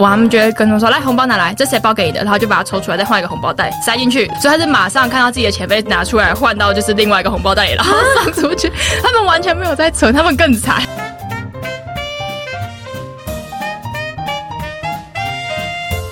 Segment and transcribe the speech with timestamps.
[0.00, 4.26] 我他们就会跟他们说：“来，红包拿来，这谁包给你的？”然后就把它抽出来，再换一个红包袋塞进去。
[4.40, 8.72] 所以他是马上看到自己的钱被拿出来换到就是另外一个红包袋里，然后放出去。
[9.02, 10.82] 他们完全没有在存，他们更惨。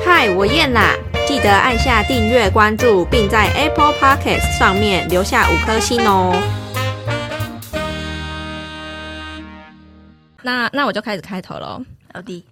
[0.04, 0.92] 嗨，我燕啦！
[1.26, 6.36] 记得按下订阅、关注，并在 Apple Podcast 上面留下五颗星哦。
[10.42, 11.80] 那那我就开始开头喽。
[12.12, 12.44] 老弟，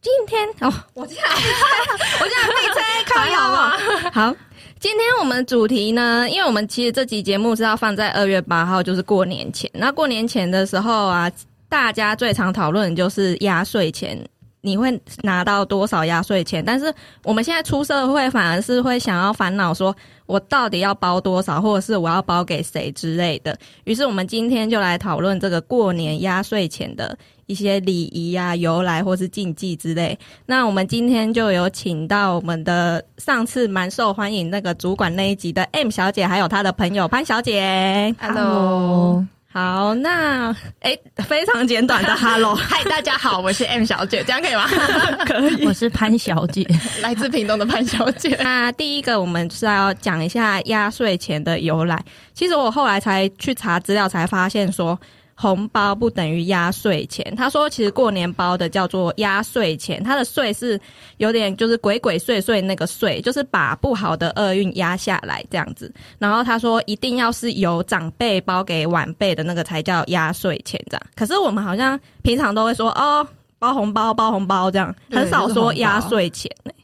[0.00, 1.24] 今天哦，我这样，
[2.20, 3.76] 我这样闭嘴，开好吗？
[4.12, 4.34] 好，
[4.78, 9.68] 今天我们主题呢，因为我们其实这集节目是要放在二月八号，就是过年前。
[9.74, 11.30] 那过年前的时候啊，
[11.68, 14.18] 大家最常讨论就是压岁钱。
[14.60, 16.62] 你会拿到多少压岁钱？
[16.64, 19.94] 但是我们现在出社会，反而是会想要烦恼，说
[20.26, 23.56] 我到底要包多少，或者是我要包给谁之类的。
[23.84, 27.16] 于是我们今天就来讨论这个过年压岁钱的
[27.48, 30.16] 一些礼仪啊、由来或是禁忌之类。
[30.46, 38.14] 那我们今天就有请到我们的上次蛮受欢迎那个主管那一集的 M 小姐，还有她的朋友潘小姐。
[38.20, 44.68] Hello，好，那哎，非常简短的 Hello，嗨， 大家好，我是 M 小姐，这样可以吗？
[45.24, 45.64] 可以。
[45.64, 46.66] 我是潘小姐，
[47.00, 48.38] 来自屏东的潘小姐。
[48.44, 51.98] 那第一个，我们是要讲一下压岁钱的由来。
[52.34, 54.96] 其实我后来才去查资料，才发现说
[55.40, 57.32] 红包不等于压岁钱。
[57.36, 60.78] 他说，其实过年包的叫做压岁钱，他的岁是
[61.18, 65.94] 有点就是鬼鬼祟祟那个岁，就是把不好的厄运压下来这样子。
[66.18, 71.02] 然后他说，一定要是由长辈包给晚辈的那个才叫压岁钱这样。
[71.14, 73.24] 可是我们好像平常都会说哦。
[73.60, 76.74] 包红包，包红包，这样很少说压岁钱、欸。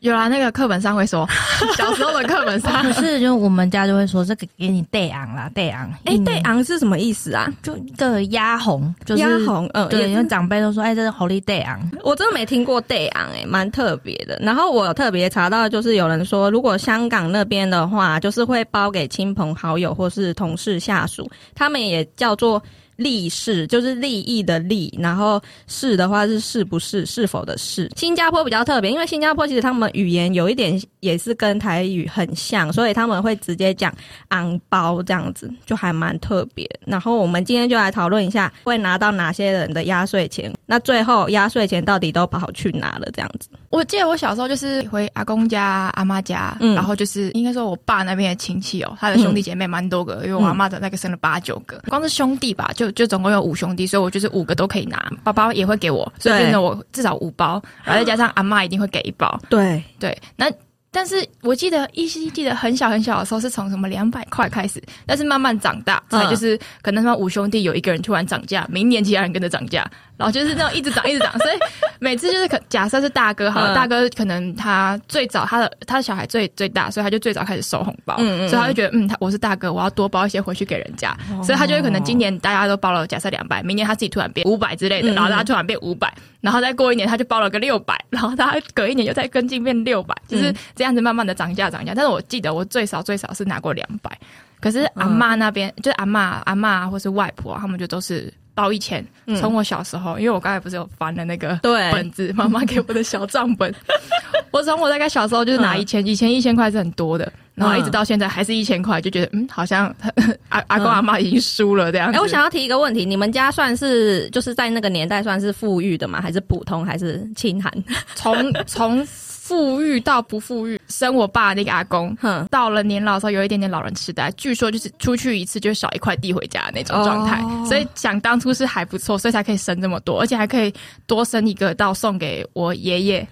[0.00, 1.28] 有啦，那个课本上会说，
[1.76, 5.90] 小时候的课本上可是就我们家就会说这个给你带昂啦，带昂。
[6.04, 7.52] 哎、嗯对昂是什么意思啊？
[7.62, 11.78] 就这压红，就是压红，嗯，对，因为长辈都说，哎，这是红利带昂。
[12.02, 14.38] 我真的没听过 day 昂，哎，蛮特别的。
[14.42, 22.62] 然后我有特别查到，就是有人说，如果香港那边的话，就是会包给亲朋好友或是同事下属，他们也叫做。
[23.00, 27.90] 利是就是利益的利，然后是的话是是不是是否的是。
[27.96, 33.92] 新加坡比较特别，因为新加坡其实他们语言有一点也是跟台语很像，所以他们会直接讲
[34.28, 36.68] 昂包这样子，就还蛮特别。
[36.86, 43.48] 然后我们今天就来讨论一下，会拿到哪些人的压岁钱，那最后压岁钱到底都跑去哪了这样子。
[43.70, 60.50] 我记得我小时候就是回阿公家、阿妈家，嗯然后就是应该说我爸那边的亲戚哦，他的兄弟姐妹蛮多个，因为我阿妈的那个生了八九个，光是兄弟吧，就就总共有五兄弟，所以我就是五个都可以拿，爸爸也会给我，所以对变成我至少五包，然后再加上阿妈一定会给一包，对，对，那。
[60.92, 71.58] 但是我记得依稀记得很小很小的时候是从什么两百块开始，但是慢慢长大，嗯才就是可能他们五兄弟有一个人突然涨价，明年其他人跟着涨价，然后就是那种一直涨一直涨，所以
[72.00, 73.74] 每次就是可假设是大哥好了，嗯。
[73.74, 81.42] 大哥可能他最早他的他的小孩最最大，所以他就最早开始收红包，所以他就觉得嗯他我是大哥，我要多包一些回去给人家，哦。
[81.44, 91.92] 所以他就会可能今年大家都包了假设两百，明年他自己突然变五百之类的，嗯然后他突然变五百，然后再过一年他就包了个六百，然后他隔一年又再跟进变六百，就是这样子慢慢的涨价涨价。
[91.94, 94.18] 但是我记得我最少最少是拿过两百，
[94.60, 99.04] 可是阿妈那边、就是阿妈阿妈或是外婆、啊，他们就都是包一千。
[99.38, 103.72] 从我小时候，因为我刚才不是有翻了那个本子，妈妈给我的小账本，
[104.50, 109.94] 我从我大概小时候就是拿嗯一千，以前一千块是很多的，然后一直到现在还是一千块，就觉得嗯，好像
[110.48, 112.20] 阿阿公阿妈已经输了这样哎、子。
[112.20, 116.20] 我想要提一个问题，你们家算是就是在那个年代算是富裕的吗？
[116.20, 116.84] 还是普通？
[116.84, 117.72] 还是清寒？
[118.16, 130.72] 从从富裕到不富裕，生我爸那个阿公，哼，到了年老的时候有一点点老人痴呆，据说就是出去一次就少一块地回家的那种状态，哦所以想当初是还不错，所以才可以生这么多，而且还可以
[131.06, 133.26] 多生一个到送给我爷爷。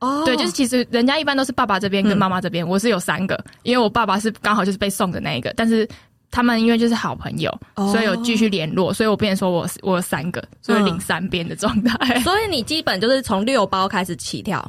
[0.00, 5.88] 哦对，就是其实人家一般都是爸爸这边跟嗯妈妈这边，我是有三个，因为我爸爸是刚好就是被送的那一个，但是。
[6.30, 12.18] 他们因为就是好朋友，哦所以有继续联络，所以我变成说我我有三个，所以嗯领三边的状态。
[12.22, 14.68] 所以你基本就是从六包开始起跳。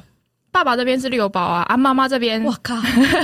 [0.52, 2.75] 爸爸这边是六包啊，啊妈妈这边哇靠！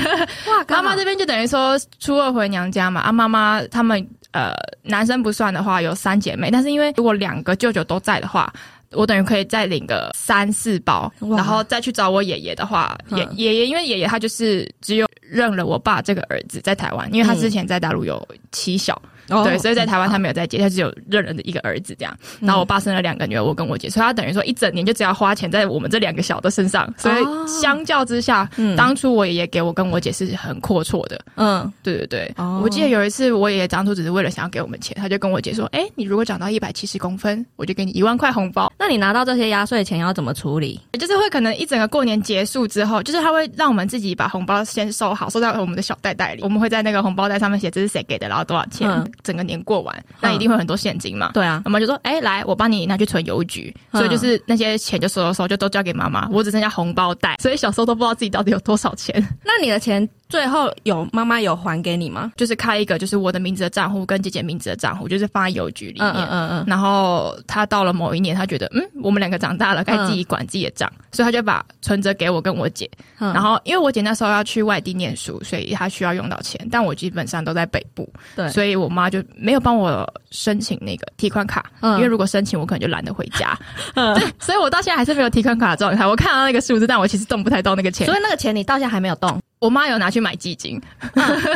[0.50, 0.77] 哇靠！
[0.77, 8.51] 妈妈这边就等于说初二回娘家嘛，啊妈妈他们呃男生不算的话有三姐妹，但是因为如果两个舅舅都在的话。
[8.91, 13.17] 我等于可以再领个三四包，然后再去找我爷爷的话，嗯。
[13.17, 19.01] 爷爷爷因为爷爷他就是只有认了我爸这个儿子在台湾，因为他之前在大陆有妻小，
[19.31, 22.16] 哦对，所以在台湾他没有在接，他只有认人的一个儿子这样。
[22.39, 26.94] 然后我爸生了两个女儿，我跟我姐，所以他等于说一整年就只要花钱在我们这两个小的身上。
[26.98, 31.19] 所以哦相较之下，嗯当初我爷爷给我跟我姐是很阔绰的。
[31.36, 40.80] 嗯，对对对，哦我记得有一次我爷爷当初只是为了想要给我们钱，他就跟我姐说：“哎、你如果长到一百七十公分，我就给你一万块红包。”那你拿到这些压岁钱要怎么处理？
[41.00, 46.44] 就是会可能一整个过年结束之后，就是他会让我们自己把红包先收好，收在我们的小袋袋里。
[46.44, 51.31] 我们会在那个红包袋上面写这是谁给的，然后多少钱，嗯整个年过完，那一定会很多现金嘛。
[51.33, 57.38] 对啊，妈妈就说：“哎、来，我帮你拿去存邮局。”嗯所以就是那些钱就收收收，就都交给妈妈，我只剩下红包袋。
[57.41, 62.31] 所以小时候都不知道自己到底有多少钱，那你的钱最后有妈妈有还给你吗？
[62.38, 66.10] 就是开一个就是我的名字的账户跟姐姐名字的账户，就是放在邮局里面。
[66.13, 72.89] 嗯嗯嗯然后他到了某一年，他觉得嗯，我们两个长大了，该自己管自己的账，所以他就把存折给我跟我姐。
[73.19, 83.57] 嗯，然后因为我姐那时候要去外地念书，所以她需要用到钱，但我基本上都在北部，对，所以我妈就没有帮我申请那个提款卡，嗯因为如果申请，我可能就懒得回家。
[83.95, 86.06] 嗯对， 所以我到现在还是没有提款卡的状态。
[86.07, 88.16] 我看到那个数字，但我其实动不太到那个钱所。
[88.16, 90.81] 以那个钱你到现在还没有动，我妈有拿去买基金，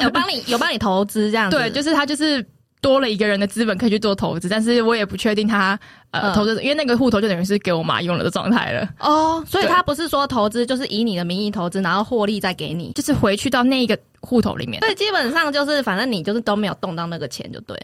[0.01, 2.45] 有帮你有帮你投资这样子， 对，就是她就是。
[2.81, 5.79] 多了一个人的资本可以去做投资，但是我也不确定她
[6.11, 12.91] 呃、嗯投资，因为那个户头就等于是给我妈用了的状态了，哦，所以对他不是说投资，就是以你的名义投资，然后获利再给你。
[12.91, 14.79] 就是回去到那一个户头里面。
[14.81, 17.75] 所以基本上就是，反正你就是都没有动到那个钱，就对。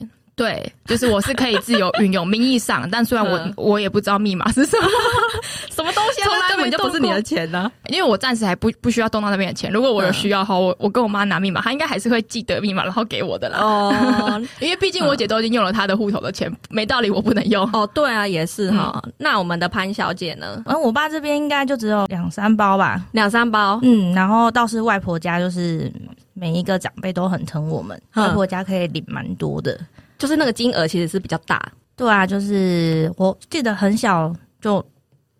[0.41, 4.87] 对，就是我是可以自由运用，名义上，但虽然我、嗯我也不知道密码是什么，
[5.69, 9.71] 什么东西从来根本就不是你的钱呢、因为我暂时还不不需要动到那边的钱。
[9.71, 13.59] 如果我有需要的话，我我跟我妈拿密码，她应该还是会记得密码，然后给我的啦。
[13.59, 17.69] 哦 因为毕竟我姐都已经用了她的户头的钱，没道理我不能用。
[17.73, 20.63] 哦，对啊，也是哈、那我们的潘小姐呢？
[20.65, 23.05] 嗯，我爸这边应该就只有两三包吧。
[23.11, 25.91] 两三包，嗯，然后倒是外婆家就是
[26.33, 29.79] 每一个长辈都很疼我们，嗯外婆家可以领蛮多的。
[30.21, 31.59] 就是那个金额其实是比较大。
[31.95, 34.31] 对啊，就是我记得很小
[34.61, 34.83] 就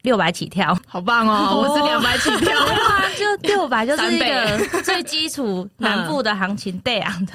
[0.01, 1.61] 六百起跳，好棒哦！
[1.61, 2.57] 我是两百起跳，
[3.17, 7.33] 就六百就是一个最基础南部的行情 对啊的。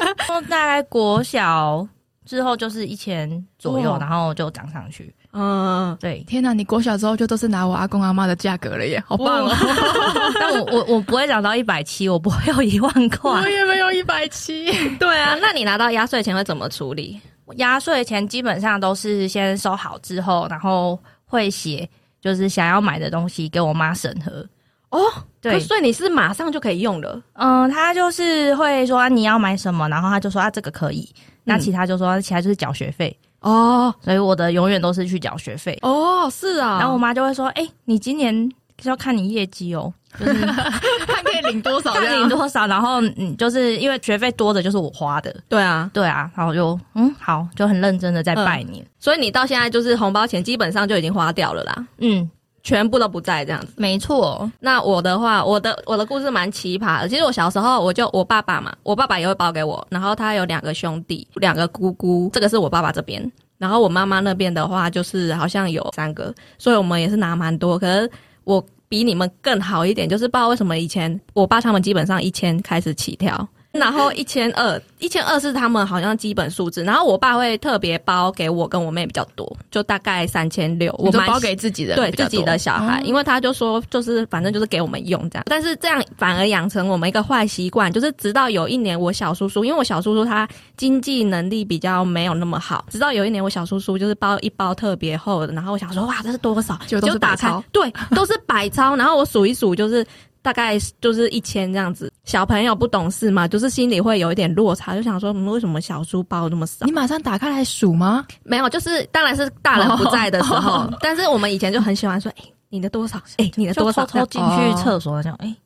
[0.00, 1.86] 然后大概国小
[2.24, 5.14] 之后就是一千左右哇，然后就涨上去。
[5.36, 6.52] 嗯，对，天哪！
[6.52, 9.52] 你国小之后就都是拿我阿公阿妈的价格了耶，好棒哦！
[10.38, 13.48] 但我我我不会涨到一百七，我不会有一万块我。
[13.48, 15.36] 也没有一百七， 对啊。
[15.42, 17.20] 那你拿到压岁钱会怎么处理？
[17.56, 21.88] 压岁钱基本上都是先收好之后，然后会写
[22.20, 24.46] 就是想要买的东西给我妈审核。
[24.90, 25.00] 哦，
[25.42, 27.20] 对所以你是马上就可以用了。
[27.32, 35.78] 嗯，他就是会说、啊你要买什么，然后他就说啊这个可以，那其他就说其他就是缴学费，哦所以我的永远都是去缴学费。
[35.82, 36.78] 哦，是啊。
[36.78, 38.34] 然后我妈就会说，哎、你今年
[38.82, 40.32] 是要看你业绩哦，就是
[41.06, 52.28] 看可以领多少这看样你多少，然后嗯，就是因为学费多的就是我花的，对啊，对啊，然后我就嗯好，就很认真的在拜年，所以你到现在就是红包钱基本上就已经花掉了啦，嗯，
[52.64, 53.74] 全部都不在这样子。
[53.76, 57.08] 没错，那我的话，我的我的故事蛮奇葩的。
[57.08, 63.30] 其实我小时候，我就我爸爸嘛，我爸爸也会包给我，然后他有两个兄弟，两个姑姑，这个是我爸爸这边。
[63.58, 67.78] 然后我妈妈那边的话，就是好像有三个，所以我们也是拿蛮多。
[67.78, 68.10] 可是
[68.42, 73.46] 我比你们更好一点，就是不知道为什么以前我爸他们基本上一千开始起跳。
[73.74, 83.02] 然后一千二，一千二是他们好像基本数字，然后我爸会特别包给我跟我妹比较多，就大概三千六，我包给自己的，对自己的小孩，哦。
[83.04, 100.06] 因为他就说就是反正就是给我们用这样，但是这样反而养成我们一个坏习惯，就是直到有一年我小叔叔，因为我小叔叔他经济能力比较没有那么好，直到有一年我小叔叔就是包一包特别厚的，然后我想说哇这是多少，就打开对，都是百钞，然后我数一数就是。
[100.44, 106.92] 大概就是一千这样子，小朋友不懂事嘛，就是心里会有一点落差，就想说，嗯，为什么小书包那么少你？
[106.92, 108.26] 马上打开来数吗？
[108.42, 113.18] 没有，就是当然是大人不在的时候，哦 但是我们以前就很喜欢说，哎、你的多少？
[113.38, 114.04] 哎、你的多少？
[114.04, 115.56] 偷偷进去厕所这样，哎、哎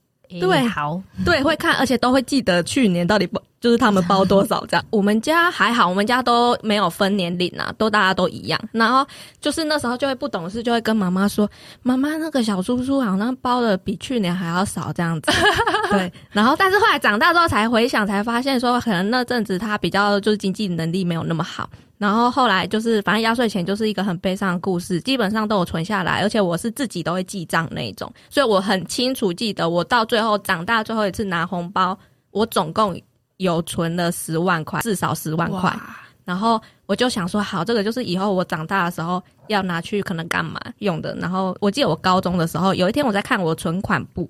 [0.41, 4.85] 对好，对，会看，而且都会记得去年到底包，就是他们包多少这样。
[4.91, 8.61] 我们家还好，我们家都没有分年龄啊，都大家都一样。
[8.73, 9.07] 然后
[9.41, 11.51] 就是那时候就会不懂事，就会跟妈妈说
[11.83, 15.33] ：“妈妈，那个小叔叔好像包的比去年还要少这样子。
[15.91, 16.13] ”对。
[16.31, 21.69] 然后但是后来长大之后才回想，才发现说，可能那阵子他比较就是经济能力没有那么好。
[21.99, 31.99] 然后后来就是，反正压岁钱就是一个很悲伤的故事，基本上都有存下来，而且我是自己都会记账那一种，所以我很清楚记得，我到最后长大最后一次拿红包，
[32.31, 32.99] 我总共
[33.39, 35.77] 有存了十万块，至少十万块。
[36.25, 41.15] 然后我就想说，好，这个就是以后我长大的时候要拿去可能干嘛用的。
[41.17, 44.29] 然后我记得我高中的时候，有一天我在看我存款簿，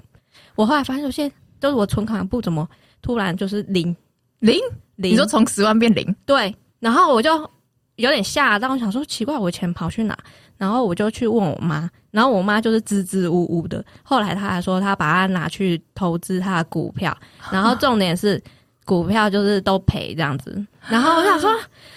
[0.54, 1.28] 我后来发现有些
[1.60, 2.68] 就是我存款簿怎么
[3.02, 3.94] 突然就是零
[4.38, 4.58] 零
[4.94, 5.12] 零。
[5.12, 7.50] 你说从十万变零，对，然后我就
[7.99, 10.17] 有点吓但，我想说奇怪，我钱跑去哪？
[10.57, 13.85] 然后我就去问我妈，然后我妈就是支支吾吾的。
[14.02, 17.17] 后来她还说，她把它拿去投资她的股票，
[17.52, 18.43] 然后重点是
[18.85, 20.64] 股票就是都赔这样子。
[20.88, 21.50] 然后我想说，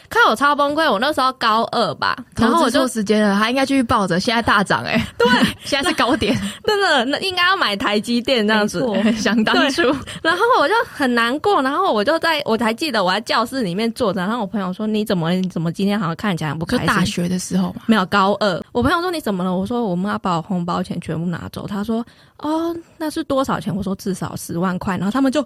[0.10, 5.27] 看我超崩溃，我那时候高二吧，然后我就错时间了，他应该继续抱着，现在大涨哎、对，
[5.63, 8.86] 现在是高点，真的那应该要买台积电这样子。
[9.19, 9.83] 想当初，
[10.21, 16.88] 然后我就很难过，然后我就在我还记得我在教室里面坐着，然后我朋友说你怎么你怎么今天好像看起来很不开心？
[16.88, 19.55] 大学的时候嘛，没有高二，我朋友说你怎么了？
[19.55, 21.65] 我说我妈把我红包钱全部拿走。
[21.67, 22.05] 他说
[22.39, 23.74] 哦，那是多少钱？
[23.75, 24.98] 我说至少十万块。
[24.98, 25.45] 然后他们就，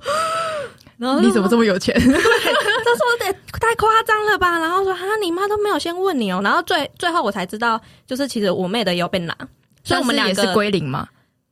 [0.98, 1.94] 然后你怎么这么有钱？
[1.96, 4.60] 他说得太夸张了吧？
[4.60, 6.42] 然后说哈，你妈都没有先问你哦。
[6.44, 9.36] 然后最最后我才知道，就是其实我妹的也有被拿，
[9.84, 11.08] 所以我们两也是归零嘛，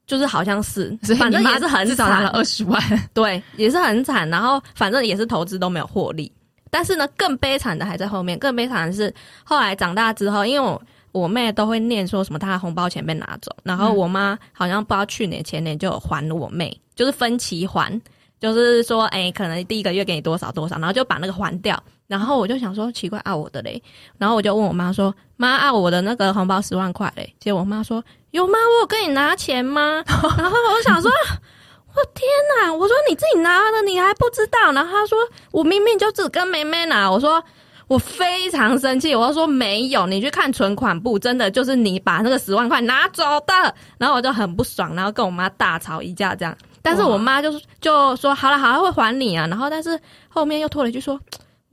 [0.06, 2.82] 就是好像是反正也是很至少拿了惨，二十万，
[3.14, 4.30] 对，也是很惨。
[4.30, 6.32] 然后反正也是投资都没有获利。
[6.70, 8.38] 但是呢，更悲惨的还在后面。
[8.40, 9.14] 更悲惨的是，
[9.44, 18.02] 后来长大之后，因为我我妹都会念说什么她的红包钱被拿走，然后我妈好像不知道去年前年就有还我妹，就是分期还，
[18.40, 21.82] 就是说，哎、可能第一个月给你多少多少，然后就把那个还掉。
[22.08, 23.82] 然后我就想说，奇怪啊，我的嘞。
[24.18, 27.34] 然后我就问我妈说，妈啊，我的那个红包十万块嘞。
[27.40, 28.54] 结果我妈说，有吗？
[28.76, 30.04] 我有跟你拿钱吗？
[30.38, 31.12] 然后我想说。
[31.96, 32.74] 我天哪！
[32.74, 34.72] 我说你自己拿的，你还不知道。
[34.72, 35.16] 然后他说
[35.52, 37.08] 我明明就只跟妹妹拿。
[37.08, 37.44] 我说
[37.88, 43.76] 我非常生气，我说没有，你去看存款簿，真的就是你把那个十万块拿走的。
[44.00, 46.58] 然后我就很不爽，然后跟我妈大吵一架这样。
[46.82, 49.46] 但是我妈就就说好了好了会还你啊。
[49.46, 51.20] 然后但是后面又拖了一句说，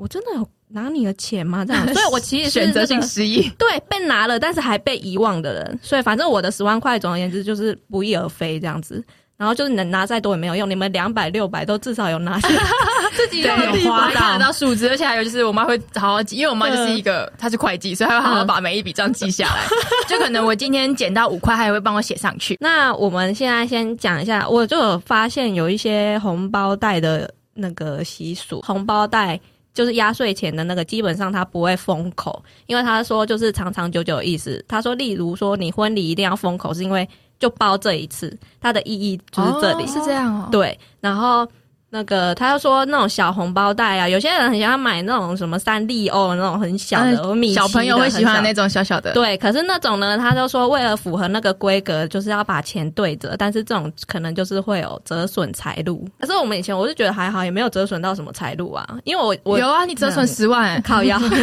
[0.01, 1.63] 我真的有拿你的钱吗？
[1.63, 3.47] 这样， 所以我其实是选择性失忆。
[3.59, 9.05] 对，被拿了，但是还被遗忘的人，所以反正我的十万块，总而言之就是不翼而飞这样子。
[9.37, 12.49] 然后就是能拿再多也没有用，你们两百六百都至少有拿下，
[13.17, 19.63] 自己用的地方有花看得到数字，而且还有就是我妈会好好记，因为我妈就是一个 她是会计，所以她会好好把每一笔账记下来。
[20.09, 22.57] 就可能我今天捡到五块，她也会帮我写上去。
[22.61, 29.41] 那我们现在先讲一下，我就有发现有一些红包袋的那个习俗，红包袋
[29.73, 34.65] 就是压岁钱的那个，基本上他不会封口，因为他说就是长长久久的意思。
[34.69, 37.09] 他说，例如说你婚礼一定要封口，是因为
[37.39, 39.85] 就包这一次，它的意义就是这里。
[39.85, 40.49] 哦是这样哦。
[40.53, 41.47] 对，然后
[41.91, 47.17] 那个他就说那种小红包袋啊，有些人很喜欢买那种什么三丽欧那种很小的，
[47.53, 48.69] 小朋友会喜欢的那种。
[48.69, 49.13] 小小的。
[49.13, 56.09] 对，可是那种呢，他就说为了符合那个规格，就是要把钱对折，但是这种可能就是会有折损财路。
[56.21, 61.35] 可是我们以前我是觉得还好，也没有折损到什么财路啊，因为我我有啊，你折损 十万、靠腰， 好像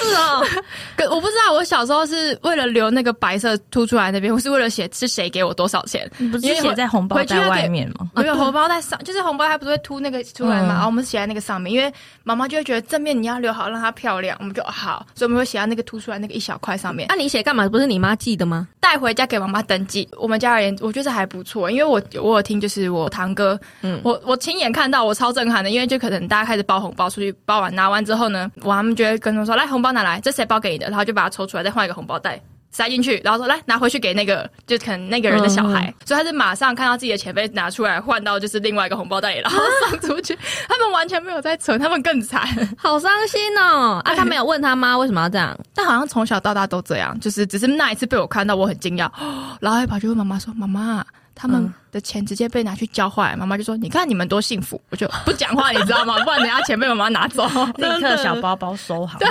[0.00, 0.42] 是哦，
[0.96, 6.10] 可我不知道，我小时候是为了留那个白色凸出来那边，我是为了写是谁给我多少钱。
[6.32, 8.08] 不是写在红包袋外面吗？
[8.16, 17.68] 因为红包袋上，就是红包它不是会凸那个出来嘛，嗯然后我们写在那个上面，因为妈妈就会觉得正面你要留好，让它漂亮，我们就好，所以我们会写在那个凸出来那个一小块上面，那、你写干嘛？
[17.68, 18.68] 不是你妈寄的吗？
[18.80, 20.08] 带回家给妈妈登记。
[20.16, 32.40] 我们家而言，我觉得还不错，因为我我有听，就是我堂哥，嗯嗯，我我亲眼看到，我超震撼的，因为就可能大家开始包红包出去，包完拿完之后呢，我他们就会跟他说，来红包拿来，这谁包给你的，然后就把它抽出来，再换一个红包袋。
[32.74, 40.36] 塞进去，然后说来拿回去给那个，就可能那个人的小孩，所以他是马上看到自己的钱被拿出来换到就是另外一个红包袋里，然后放出去。
[40.68, 42.44] 他们完全没有在存，他们更惨。
[42.76, 44.02] 好伤心哦！
[44.04, 45.56] 啊， 他没有问他妈为什么要这样？
[45.72, 49.08] 但好像从小到大都这样，就是只是那一次被我看到，我很惊讶，
[49.60, 51.04] 然后还跑去问妈妈说：“妈妈，
[51.34, 53.36] 他们的钱直接被拿去交换。
[53.38, 56.18] 妈妈就说：“你看你们多幸福。”我就不讲话，你知道吗？
[56.24, 57.44] 不然等下钱被妈妈拿走。
[57.76, 59.18] 立刻小包包收好。
[59.20, 59.28] 对，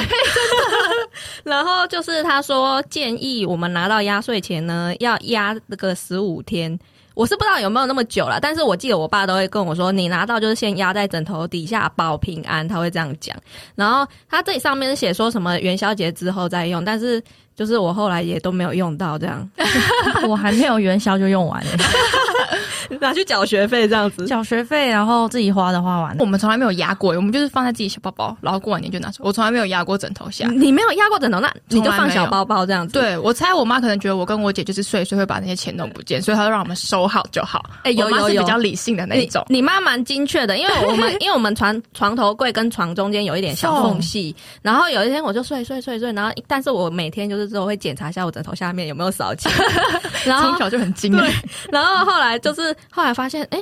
[1.43, 6.77] 然后就是他说建议我们拿到压岁钱呢，要压那个十五天。
[7.13, 13.35] 我是不知道有没有那么久了，但是我记得我爸都会跟我说，你拿到就是先压在枕头底下保平安，他会这样讲。
[13.75, 17.21] 然后他这里上面是写说什么元宵节之后再用，但是
[17.55, 19.47] 就是我后来也都没有用到这样，
[20.27, 21.71] 我还没有元宵就用完了，
[22.99, 24.25] 拿去缴学费这样子。
[24.27, 26.25] 缴学费，然后自己花的花完我。
[26.25, 29.27] 们从来没有压过，我们就是放在自己小包包，然后过完年就拿出来。
[29.27, 30.47] 我从来没有压过枕头下。
[30.47, 37.63] 你没有压过枕头，那你就放小包包这样子。，对，我猜我妈可能觉得我跟我姐就是睡一睡会把那些钱弄不见，所以她就让我们收好就好。
[37.83, 39.45] 哎有有有是比较理性的那一种。
[39.49, 49.51] 你妈蛮精确的，因为我们因为我们床床头柜跟床中间有一点小缝隙，然后有一天我就睡睡睡睡，然后但是我每天就是之后会检查一下我枕头下面有没有少钱，
[50.25, 51.29] 然后从小就很精对，
[51.71, 53.59] 然后后来就是后来发现，哎、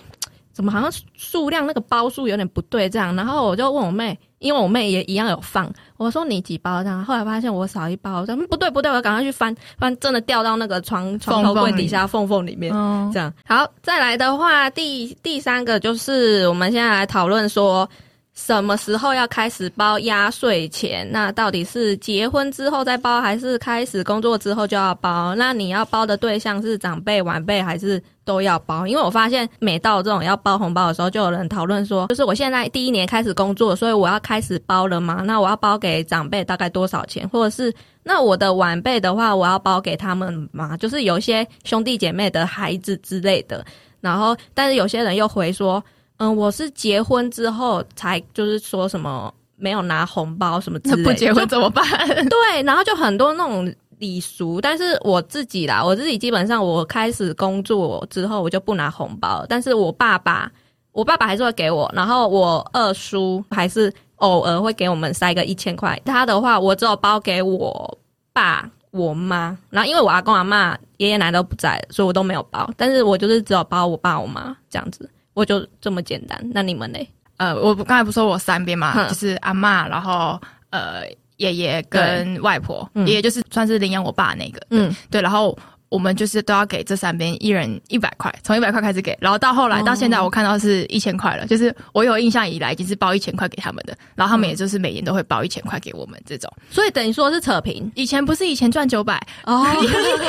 [0.52, 12.74] 怎么好像数量那个包数有点不对这样，然后我就问我妹，因为我妹也一样有放，我说你几包这样，后来发现我少一包，我说嗯不对不对，我赶快去翻翻，真的掉到那个床床头柜底下缝缝里面。
[12.76, 17.90] 嗯，这样好，再来的话，第第三个就是我们现在来讨论说，
[18.34, 21.08] 什么时候要开始包压岁钱？
[21.12, 25.36] 那到底是结婚之后再包，还是开始工作之后就要包？
[25.36, 28.88] 那你要包的对象是长辈、晚辈，还是都要包？
[28.88, 35.22] 因为我发现每到这种要包红包的时候，就有人讨论说，就是我现在第一年开始工作，所以我要开始包了吗？
[35.26, 37.28] 那我要包给长辈大概多少钱？
[37.28, 37.72] 或者是
[38.02, 40.78] 那我的晚辈的话，我要包给他们吗？
[40.78, 43.66] 就是有些兄弟姐妹的孩子之类的。
[44.00, 45.84] 然后，但是有些人又回说。
[46.22, 51.84] 嗯，我是结婚之后才就是说什么没有拿红包什么之类，不结婚怎么办？
[52.30, 54.62] 对，然后就很多那种礼俗。
[54.62, 59.44] 但是我自己啦，我自己基本上我开始工作之后，我就不拿红包。
[59.50, 60.52] 但是我爸爸，
[60.92, 66.00] 我爸爸还是会给我，然后我二叔还是偶尔会给我们塞个一千块。
[66.06, 67.98] 他的话，我只有包给我
[68.32, 69.58] 爸、我妈。
[69.72, 72.70] 然后因为我阿公阿妈、爷爷奶奶都不在，所以我都没有包。
[72.78, 75.10] 但是我就是只有包我爸、我妈这样子。
[75.34, 77.00] 我就这么简单，那你们呢？
[77.38, 81.04] 呃，我刚才不说我三边嘛，就是阿妈，然后呃
[81.38, 85.58] 爷爷跟外婆，爷爷就是算是领养我爸那个，嗯，对，然后。
[85.92, 91.46] 我们就是都要给这三边一人一百块，从一百块开始给，然后到后来到现在，我看到是一千块了。
[91.48, 96.50] 就是我有印象以来，已经是包一千块给他们的，然后他们也就是每年都会包一千块给我们这种。
[96.70, 97.92] 所以等于说是扯平。
[97.96, 99.66] 以前不是以前赚九百哦，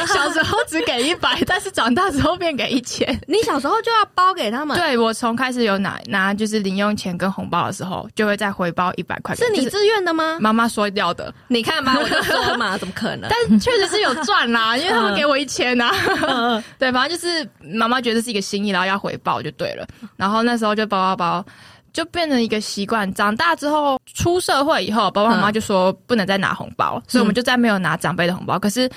[0.09, 3.09] 小时候只给一百， 但是长大之后变给一千。
[3.29, 4.77] 你小时候就要包给他们？
[4.77, 9.37] 对，我从开始有拿拿就是零用钱跟红包的时候，就会再回包一百块。
[9.37, 10.39] 是你自愿的吗？
[10.41, 11.33] 妈妈说要的。
[11.47, 13.31] 你看吧，我就说嘛，怎么可能？
[13.31, 15.93] 但确实是有赚啦，因为他们给我一千呐。
[16.79, 19.87] 对，反正就是妈妈觉得是一个心意，然后要回报就对了。
[20.17, 21.47] 然后那时候就包包包，
[21.93, 23.13] 就变成一个习惯。
[23.15, 28.59] 长大之后出社会以后，爸爸妈妈就说不能再拿红包，所以我们就再没有拿长辈的红包。
[28.59, 28.91] 可是，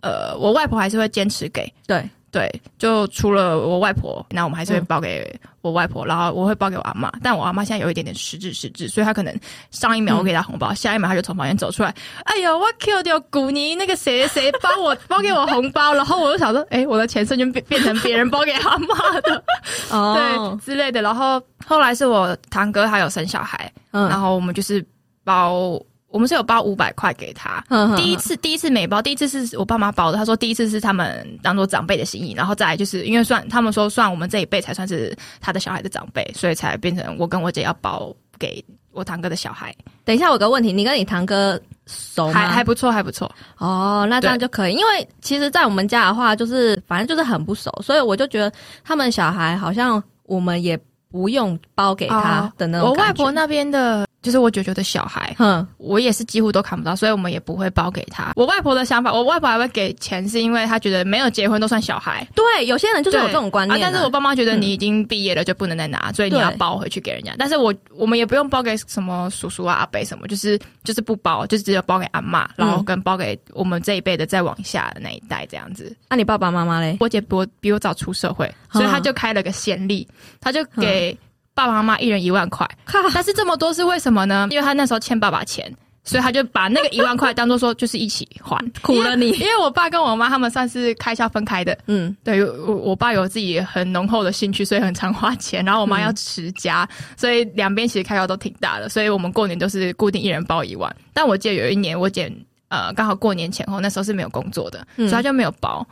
[0.00, 1.70] 呃，我外婆还是会坚持给。
[1.86, 2.08] 对。
[2.30, 7.10] 对，就除了我外婆，那我们还是会包给我外婆，然后我会包给我阿妈。
[7.22, 9.34] 但我阿妈现在有一点点失智失智，所以她可能
[9.70, 11.94] 上一秒我给她红包，下一秒她就从房间走出来，
[12.24, 19.42] 哎呦，我 Q 掉古尼那个谁谁包我包给 我红包，然后我就想说，哎，我的钱瞬间变变成别人包给阿妈的，
[19.90, 21.00] 对之类的。
[21.00, 24.84] 然后后来是我堂哥他有生小孩，然后我们就是
[25.24, 25.80] 包。
[26.10, 27.62] 我们是有包五百块给他，
[27.96, 30.16] 第一次第一次没包，第一次是我爸妈包的。
[30.16, 39.74] 他说第一次是他们当做长辈的心意，然后再来就是因为算他们说算我们这一辈才算是他的小孩的长辈，所以才变成我跟我姐要包给我堂哥的小孩。
[40.06, 42.32] 等一下，我有个问题，你跟你堂哥熟吗？
[42.32, 43.30] 还还不错，还不错。
[43.58, 48.50] 哦，那这样就可以，因为其实，在我们家的话，就是反正就是很不熟，所以我就觉得
[48.82, 50.78] 他们小孩好像我们也
[51.10, 52.88] 不用包给他的那种。
[52.88, 54.07] 我外婆那边的。
[54.20, 58.32] 就是我舅舅的小孩，嗯，我也是几乎都看不到，所以我们也不会包给他。
[58.34, 62.26] 我外婆的想法，我外婆还会给钱，是因为她觉得没有结婚都算小孩。
[62.34, 63.80] 对，有些人就是有这种观念。
[63.80, 67.32] 但是我爸妈觉得你已经毕业了就不能再拿，所以你要包回去给人家。
[67.38, 75.96] 但是我我们也不用包给什么叔叔啊、阿伯什么，就是就是不包，就只有包给阿妈，然后跟包给我们这一辈的再往下的那一代这样子。
[76.08, 76.96] 那你爸爸妈妈嘞？
[76.98, 80.06] 我姐比我比我早出社会，所以他就开了个先例，
[80.40, 81.16] 他就给。
[81.58, 82.64] 爸爸妈妈一人一万块，
[83.12, 84.46] 但是这么多是为什么呢？
[84.52, 85.68] 因为他那时候欠爸爸钱，
[86.04, 88.56] 所以他就把那个一万块当做说就是一起还。
[88.80, 91.76] 苦了你，因为我爸跟我妈他们算是开销分开的。
[91.86, 95.64] 嗯，对我我爸有自己很浓厚的兴趣，所以很常花钱。
[95.64, 98.88] 然后我妈要持家，所以两边其实开销都挺大的。
[98.88, 100.94] 所以我们过年都是固定一人包一万。
[101.12, 102.32] 但我记得有一年我姐
[102.68, 105.84] 呃刚好过年前后，那时候是没有工作的，所以他就没有包。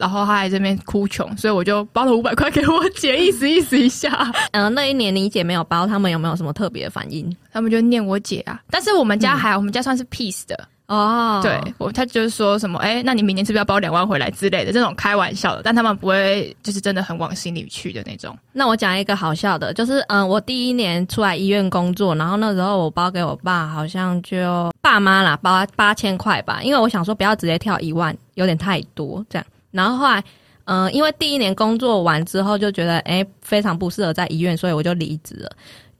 [0.00, 4.32] 然后他还这边哭穷，所以我就包了五百块给我姐，意思意思一下。
[4.52, 7.36] 嗯， 那一年你姐没有包，他们有没有什么特别的反应？
[7.52, 8.58] 他们就念我姐啊。
[8.70, 11.40] 但是我们家还，我们家算是 peace 的哦。
[11.42, 18.34] 对，我他就是说什么，哎，那你明年是不是要包两万回来之类的这种开玩笑的，但他们不会就是真的很往心里去的那种。
[18.52, 29.46] 那我讲一个好笑的，就是嗯，我第一年出来医院工作，然后那时候我包给我爸，好像就爸妈啦，包八千块吧，因为我想说不要直接跳一万，有点太多这样。
[29.70, 30.24] 然后后来，
[30.64, 35.50] 嗯，因为第一年工作完之后就觉得，哎，非常不适合在医院，所以我就离职了。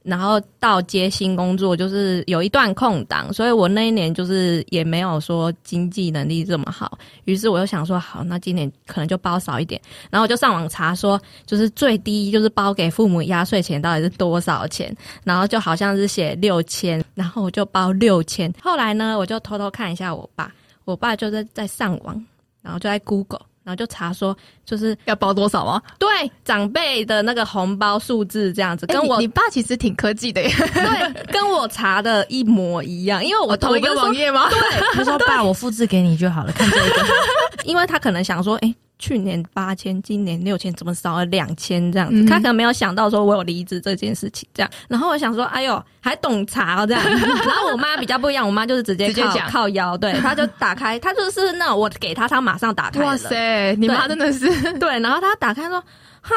[0.03, 6.97] 然后到接新工作，就是有一段空档，所以我那一年就是也没有说经济能力这么好。
[7.25, 9.79] 于是我又想说，好，那今年可能就包少一点。
[10.09, 14.91] 然后我就上网查说，就是最低就是包给父母压岁钱到底是多少钱？
[15.23, 18.51] 然后就好像是写六千，然后我就包六千。
[18.59, 20.51] 后来呢，我就偷偷看一下我爸，
[20.83, 22.25] 我爸就在在上网，
[22.63, 23.41] 然后就在 Google。
[23.63, 25.81] 然后就查说，就是要包多少吗？
[25.99, 26.09] 对，
[26.43, 30.49] 长辈的那个红包数字这样子，跟我你爸其实挺科技的耶。
[30.49, 34.49] 对，跟我查的一模一样，因为我同一个网页吗？
[34.49, 34.59] 对，
[34.93, 37.05] 他说爸，我复制给你就好了，看这个。
[37.65, 38.75] 因为他可能想说，哎。
[39.01, 42.21] 去年八千，今年六千，怎么少了两千这样子？
[42.21, 44.71] 嗯他可能没有想到说我有离职这件事情，这样。
[44.87, 47.03] 然后我想说，哎呦，还懂茶哦这样。
[47.09, 53.03] 然后我妈比较不一样，我妈就是直接靠直接讲靠腰，对， 她就打开，她就是那种我给她，她马上打开。
[53.03, 55.83] 哇塞，你妈真的是 对，然后她打开说。
[56.23, 56.35] 哈，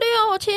[0.00, 0.54] 六千，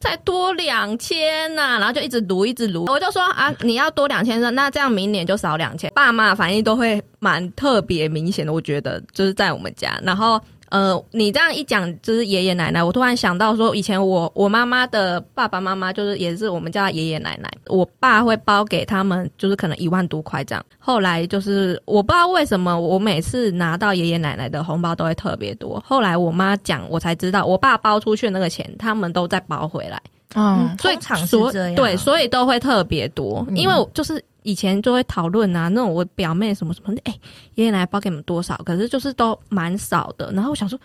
[0.00, 2.86] 再多两千呐，然后就一直撸，一直撸。
[2.86, 5.92] 我就说啊，你要多两千，那这样明年就少两千。
[5.94, 10.00] 爸妈反应都会蛮特别明显的，我觉得就是在我们家。
[10.02, 10.40] 然后
[10.72, 20.64] 呃，你这样一讲，就是爷爷奶奶，我突然想到说，以前我我妈妈的爸爸妈妈，就是也是我们叫爷爷奶奶，我爸会包给他们，就是可能一万多块这样。
[20.78, 25.78] 后来就是我不知道为什么，我每次拿到爷爷奶奶的红包都会特别多。
[25.86, 30.00] 后来我妈讲，我才知道，我爸包出去那个钱，他们都在包回来。
[30.34, 37.14] 嗯，所以通常是所这样对，所以都会特别多，嗯因为我就是以前就会讨论啊，那种我表妹什么什么，哎、
[37.54, 38.56] 爷爷奶奶包给你们多少？
[38.64, 40.32] 可是就是都蛮少的。
[40.32, 40.78] 然后我想说，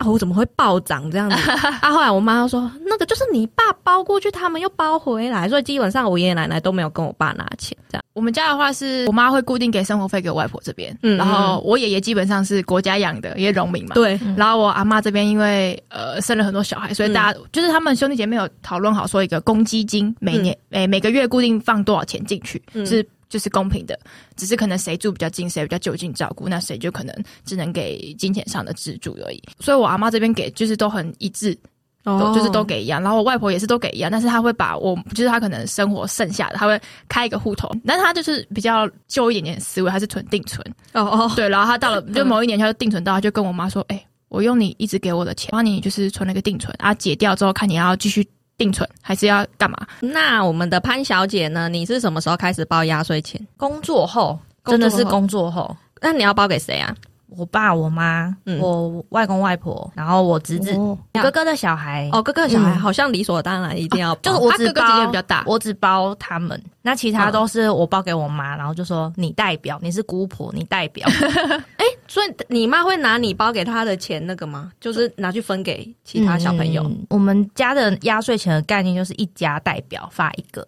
[0.00, 1.50] 啊，我怎么会暴涨这样子？
[1.82, 8.04] 啊，后来我妈就说，那个就是你爸包过去，他们又包回来，所以基本上我爷爷奶奶都没有跟我爸拿钱，这样。
[8.14, 13.94] 我们家的话是我妈会固定给生活费给我外婆这边，嗯然后我爷爷基本上是国家养的，也农民嘛。。
[13.94, 23.98] 对，然后我阿妈这边因为呃生了很多小孩，所以大家、就是他们兄弟姐妹有讨论好说一个公积金，每年每、每个月固定放多少钱进去，嗯是就是公平的，
[24.36, 27.14] 只是可能谁住比较近，谁比较就近照顾，那谁就可能
[27.46, 29.42] 只能给金钱上的资助而已。
[29.60, 31.56] 所以我阿妈这边给就是都很一致，
[32.04, 40.60] 就是都给一样，然后我外婆也是都给一样，但是她会把我就是她可能生活剩下的，她会开一个户头，但是她就是比较旧一点点的思维，她是存定存，
[40.92, 48.26] 哦哦，对，然后她到了就某一年，她就定存到，她就跟我妈说，哎、我用你一直给我的钱，帮你就是存了一个定存，啊，解掉之后看你要继续
[48.60, 49.78] 定存还是要干嘛？
[50.00, 51.66] 那我们的潘小姐呢？
[51.66, 53.40] 你是什么时候开始包压岁钱？
[53.56, 56.94] 工作后真的是工作后，那你要包给谁啊？
[57.36, 58.58] 我爸、我妈、嗯。
[58.60, 60.96] 我外公外婆，然后我侄子、哦。
[61.14, 62.78] 我哥哥的小孩，哦，哥哥的小孩嗯。
[62.78, 65.44] 好像理所当然一定要包，就是我只他哥哥姐姐包比较大。
[65.46, 71.08] 我只包他们，那其他嗯都是我包给我妈，然后就说你代表，你是姑婆，你代表。
[72.08, 74.72] 所以你妈会拿你包给她的钱那个吗？
[74.80, 80.66] 就是拿去分给其他小朋友、嗯我们家的压岁钱的概念就是一家代表发一个，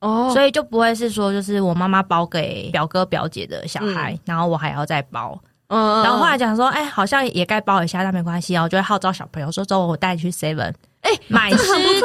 [0.00, 0.30] 哦。
[0.32, 5.40] 所以就不会是说就是我妈妈包给表哥表姐的小孩，然后我还要再包。
[5.74, 11.56] 嗯然后后来讲说，哎、好像也该包一下，但没关系哦，我就会号召小朋友说，走，我带你去 Seven，哎、买吃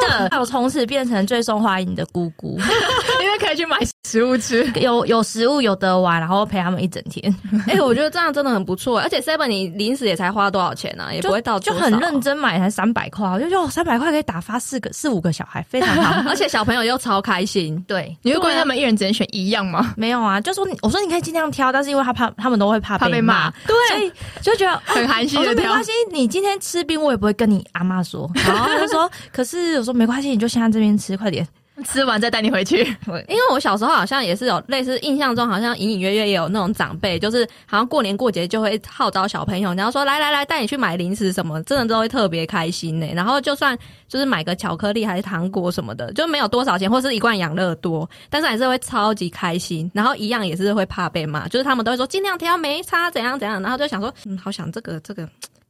[0.07, 2.57] 的， 我从此变成最受欢迎的姑姑，
[3.57, 4.65] 去买食物吃。
[4.79, 7.35] 有有食物有得玩，然后陪他们一整天，
[7.67, 11.13] 哎、我觉得这样真的很不错，而且 Seven 你零食也才花多少钱呢、啊？
[11.13, 12.21] 也不会到就很认。
[12.21, 16.23] 真买，才三百块，我就觉得三百块可以打发四个四五个小孩，非常好。
[16.29, 19.93] 而且小朋友又超开心，对，你会规定他们一人只能选一样吗？
[19.95, 25.83] 没有啊，就说我说你可以尽量挑，但是因为他怕他们都会怕怕被骂骂，对，所以就觉得很寒心的挑我说没关。
[25.83, 28.29] 系，你今天吃冰，我也不会跟你阿妈说。
[28.45, 31.47] 然后他就说，可是我说没关系，你就先在这边吃，快点。
[31.85, 32.77] 吃完再带你回去。
[33.27, 49.89] 因为我小时候好像也是有类似印象中，好像隐隐约约也有那种长辈，就是好像过年过节就会号召小朋友，然后说来来来带你去买零食什么，真的都会特别开心呢、然后就算就是买个巧克力还是糖果什么的，就没有多少钱，或是一罐养乐多，但是还是会超级开心。
[49.93, 55.27] 然后一样也是会怕被骂，就是他们都会说尽量挑没差怎样怎样，然后就想说嗯，好想这个这个。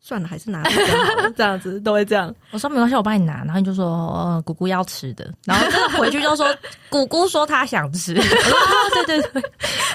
[0.07, 0.63] 算了，还是拿
[1.35, 2.33] 这样子都会这样。
[2.51, 3.43] 我说没关系，我帮你拿。
[3.43, 5.29] 然后你就说，呃，姑姑要吃的。
[5.43, 6.47] 然后真的回去就说，
[6.89, 8.15] 姑姑说她想吃。
[8.15, 9.43] 我说哦对对对，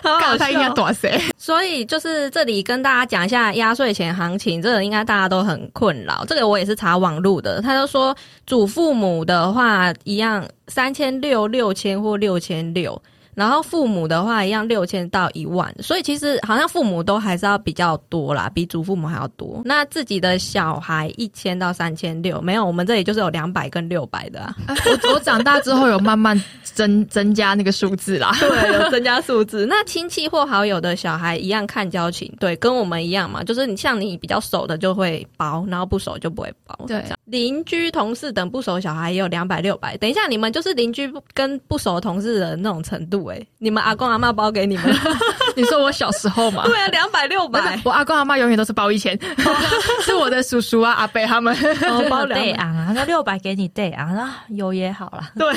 [0.02, 1.18] 告他应该笑多谁？
[1.38, 6.22] 所以就是这里跟大家讲一下压岁钱行情，这个应该大家都很困扰。
[6.28, 8.14] 这个我也是查网路的，他就说
[8.46, 13.00] 祖父母的话一样三千六、六千或六千六。
[13.34, 19.62] 然后父母的话一样六千到一万，所以其实好像父母都还是要比较多啦，比祖父母还要多。
[19.64, 24.56] 那自己的小孩一千到三千六，没有，我们这里就是有两百跟六百的啊。
[24.68, 28.32] 我我长大之后有慢慢增增加那个数字啦。
[28.40, 29.66] 对，有增加数字。
[29.66, 36.78] 那亲戚或好友的小孩一样看交情，对，跟我们一样嘛，就是你像你比较熟的就会包，然后不熟就不会包。
[36.86, 39.96] 对邻居、同事等不熟小孩也有两百、六百。
[39.96, 44.84] 等一下，你们就是邻居跟不熟的同事的那种程度、欸，你们阿公阿妈包给你们？
[45.56, 46.64] 你说我小时候嘛？
[46.68, 49.18] 对啊，两百、六百，我阿公阿妈永远都是包一千，
[50.02, 51.54] 是我的叔叔啊、阿伯他们。
[51.88, 55.30] 哦包两啊，他说六百给你对啊，那有也好了。
[55.36, 55.52] 对，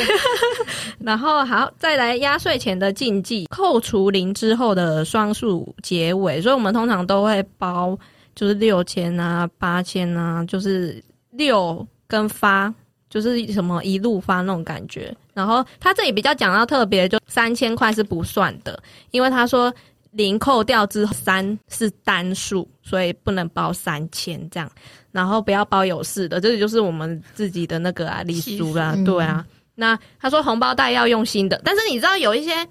[1.00, 7.98] 然后好，再来压岁钱的禁忌，扣除零之后的双数结尾，所以我们通常都会包
[8.36, 11.02] 就是六千啊、八千啊，就是
[11.32, 12.74] 六跟发，
[13.16, 15.12] 就是什么一路发那种感觉。
[15.34, 19.74] 然后他这里比较讲到特别，就三千块是不算的，因为他说。
[20.12, 24.72] 零扣掉之后，三是单数，所以不能包三千这样。
[25.12, 29.46] 然后不要包有事的，这里就是我们自己的那个啊礼俗啦，对啊。
[29.76, 32.66] 那他说红包袋要用心的，但是你知道有一些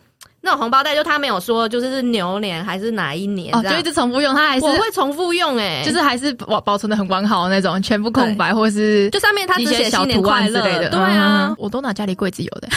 [0.44, 10.90] 那种红包袋，就他没有说就是是牛年还是哪一年哦，就一直重复用，它还是我会重复用哎、就是还是保保存的很完好的那种，全部空白或是 就上面他写新年图快乐案之类的。
[10.90, 11.48] 对啊。
[11.48, 12.68] 嗯，我都拿家里柜子有的，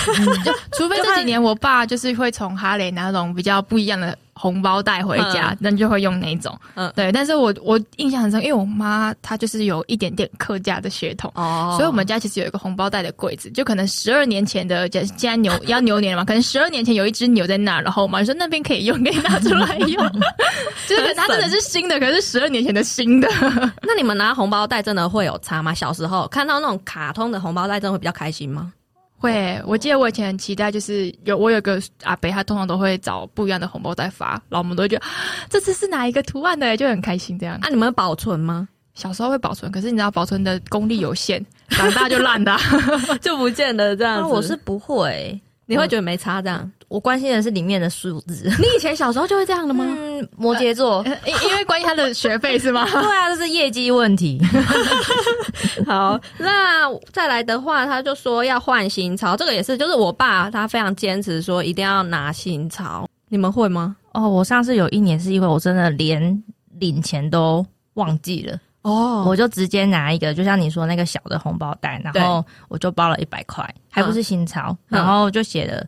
[0.45, 6.57] 就除非 这几年我爸就是会从哈雷拿那种比较不一样的红包带回家，那、就会用那种。
[6.75, 11.31] 嗯对，但是我我印象很深，因为我妈她就是有一点点客家的血统。
[11.35, 20.11] 哦所以，我们家其实有一个红包袋的柜子，就可能十二年前的，现现在牛 要牛年了嘛，可能十二年前有一只牛在那，然后我妈就说那边可以用，可以拿出来用，
[20.87, 23.27] 就是它真的是新的，可是十二年前的新的。
[23.81, 25.73] 那你们拿红包袋真的会有差吗？
[25.73, 28.71] 小时候看到那种卡通的红包袋，真的会比较开心吗？
[29.19, 35.11] 会，我记得我以前很期待，就是有我有个阿伯，他通常都会找不一样的红包袋发，然后我们都会觉得啊
[35.49, 37.57] 这次是哪一个图案的，就很开心这样。
[37.61, 38.67] 那、你们保存吗？
[38.93, 42.59] 小时候会保存，可是你知道保存的功力有限，长大就烂的啊、
[43.21, 44.33] 就不见得这样那子。
[44.33, 46.71] 我是不会，你会觉得没差这样？
[46.87, 48.49] 我关心的是里面的数字。
[48.59, 49.85] 你以前小时候就会这样的吗？
[49.87, 52.87] 嗯，摩羯座，因因为关于他的学费是吗？
[52.91, 54.39] 对啊，这是业绩问题。
[55.85, 63.95] 好，那再来的话，他就说要换新钞，这个也是，就是我爸他非常坚持说一定要拿新钞，你们会吗？
[64.13, 66.43] 哦，我上次有一年是因为我真的连
[66.79, 75.85] 领钱都忘记了，哦我就直接拿一个，就像你说那个小的红包袋，然后我就包了一百块，还不是新钞，嗯然后就写了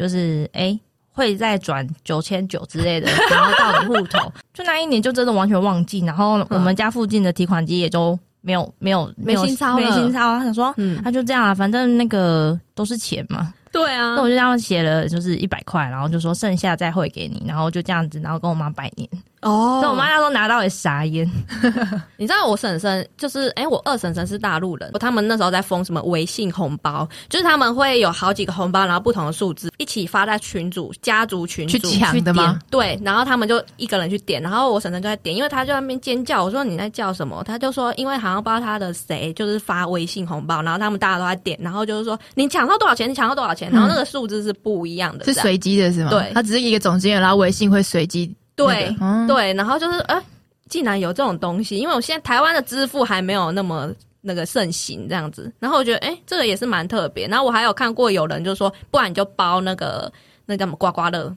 [0.00, 0.80] 就是诶
[1.12, 4.32] 会再转九千九之类的，然后到你户头。
[4.54, 10.38] 就那一年就真的完全忘记，然后我们家附近的提款机也就没有没有没有新钞了没新钞啊。
[10.38, 13.52] 他想说，嗯，那就这样啊，反正那个都是钱嘛。
[13.70, 19.06] 对啊那我就这样写了，就是一百块，然后就说剩下再汇给你，然后就这样子，然后跟我妈拜年。
[19.42, 21.28] 哦所以我妈那时候拿到也傻眼。
[22.16, 32.58] 你知道我婶婶就是，哎、我二婶婶是大陆人，他们那时候在封什么微信红包，就是他们会有好几个红包，然后不同的数字一起发在群组、家族群去组抢的吗？
[32.70, 37.42] 对，然后他们就一个人去点，然后我婶婶就在点，因为她就在那边尖叫，我说你在叫什么？
[37.44, 43.08] 她就说因为好像不知道她的谁就是发微信红包，然后他们大家都在点，然后就是说你抢到多少钱？
[43.08, 43.70] 你抢到多少钱？
[43.72, 46.10] 然后那个数字是不一样的，是随机的是吗？
[46.10, 48.72] 对它只是一个总金额，然后微信会随机、那个。
[48.72, 50.22] 对、嗯对，然后就是哎、
[50.68, 53.92] 竟然有这种东西，因为我现在台湾的支付还没有那么。
[54.22, 57.26] 那个盛行这样子，然后我觉得哎、这个也是蛮特别。
[57.26, 60.12] 然后我还有看过有人就说，不然你就包那个
[60.44, 61.34] 那叫什么刮刮乐，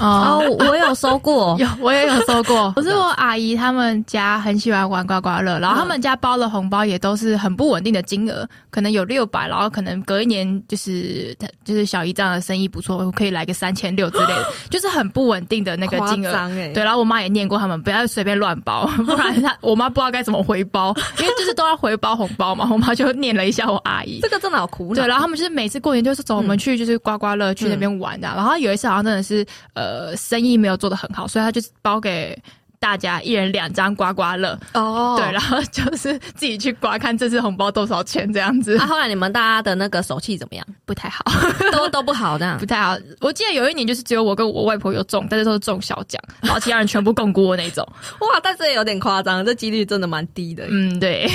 [0.00, 2.72] 哦哦，我有收过， 有，我也有收过。
[2.76, 16.32] 可是我阿姨他们家很喜欢玩刮刮乐，然后他们家包的红包也都是很不稳定的金额，可能有六百，然后可能隔一年就是就是小姨这样的生意不错，可以来个三千六之类的， 就是很不稳定的那个金额。
[16.74, 22.68] 对，然后我妈也念过他们不要随便乱包，不然她我妈不知道该怎么回包，因为就是都要回包红包嘛。
[22.70, 24.94] 我妈就念了一下我阿姨，这个真的好苦恼。
[24.94, 29.83] 对，然后他们就是每次过年就是走我们去就是刮刮乐去那边玩的啊、然后有一次好像真的是呃
[30.16, 32.36] 生意没有做得很好，所以他就是包给
[32.78, 40.66] 大家一人两张刮刮乐，哦对，然后就是自己去刮看这次红包多少钱这样子，啊，后来你们大家的那个手气怎么样？
[40.84, 41.24] 不太好，
[41.72, 42.66] 都都不好这样 不。
[42.66, 42.94] 太好。
[43.20, 47.86] 我记得有一年就是只有我跟我外婆有中，但是都是中小奖，然后其他人全部共估的那种。
[48.20, 50.66] 哇，但是也有点夸张，这几率真的蛮低的。
[50.68, 51.26] 嗯，对，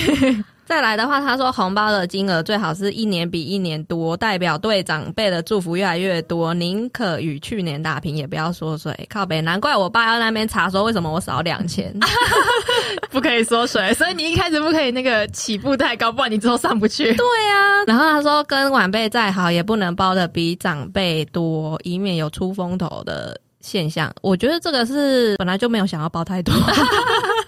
[0.70, 6.54] 再来的话，他说红包的金额最好是一年比一年多，代表对长辈的祝福越来越多。
[6.54, 8.96] 宁可与去年打平，也不要缩水。
[9.10, 11.92] 靠北，难怪我爸要那边查说为什么我少两千。
[13.10, 17.16] 不可以缩水，所以你一开始不可以那个起步太高，不然你之后上不去。
[17.16, 24.14] 对啊，然后他说跟晚辈再好，也不能包的比长辈多，以免有出风头的现象。
[24.22, 26.54] 我觉得这个是本来就没有想要包太多，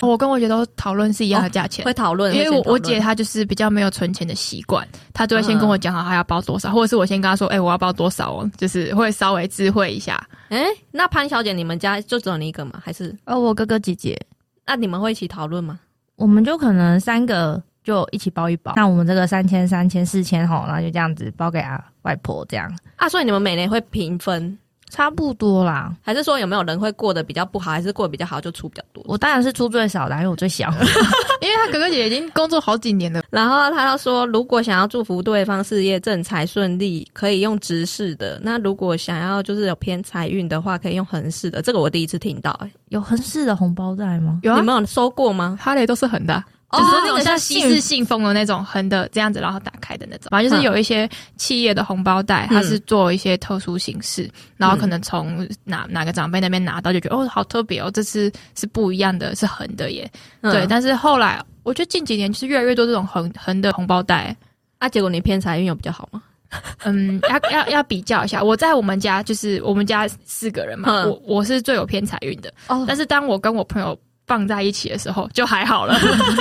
[0.00, 1.84] 我跟我姐都讨论是一样的价钱。
[1.84, 2.34] 会讨论。
[2.34, 10.20] 因为我我姐她就是比较没有存钱的习惯，她都会先跟我讲好她要包多少，或者是我先跟她说，哎、我要包多少哦，就是会稍微知会一下。
[10.48, 12.80] 哎、那潘小姐，你们家就只有你一个吗？
[12.82, 14.18] 还是哦，我哥哥姐姐，
[14.66, 15.78] 那你们会一起讨论吗？
[16.16, 24.58] 我们就可能三个就一起包一包，那我们这个三千、三千、四千吼，然后就这样子包给啊外婆，这样啊，所以你们每年会平分，
[24.90, 25.94] 差不多啦。
[26.02, 29.02] 还是说有没有人会过得比较不好，还是过得比较好就出比较多？
[29.06, 30.70] 我当然是出最少的，因为我最小。
[31.40, 41.62] 因为他哥哥姐姐已经工作好几年了，然后他要说，如果想要祝福对方事业正财顺利，可以用直视的；那如果想要就是有偏财运的话，可以用横式的。
[41.62, 44.40] 这个我第一次听到、欸，有横式的红包袋吗？
[44.42, 45.56] 有啊你，们有收过吗？
[45.58, 50.28] 哈雷都是横的啊、就是那种像像西式信封的那种横的这样子，然后打开的那种。
[50.30, 60.10] 反正就是有一些企业的红包袋，它是做一些特殊形式，然后可能从哪哪个长辈那边拿到，就觉得哦好特别哦，这次是不一样的，是横的耶。
[60.42, 64.34] 嗯对，但是后来我觉得近几年就是越来越多这种横横的红包袋。
[64.78, 66.22] 啊，结果你偏财运有比较好吗？
[66.84, 68.42] 嗯，要要要比较一下。
[68.42, 72.50] 我在我们家就是我们家四个人嘛，嗯我我是最有偏财运的。
[72.66, 73.96] 哦但是当我跟我朋友
[74.30, 75.98] 放在一起的时候，就还好了。